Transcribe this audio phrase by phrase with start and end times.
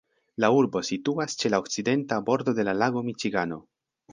[0.43, 3.63] La urbo situas ĉe la okcidenta bordo de la lago Miĉigano.